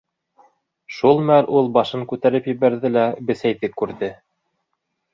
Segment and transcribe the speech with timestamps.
[0.99, 4.15] Шул мәл ул башын күтәреп ебәрҙе лә Бесәйҙе күрҙе.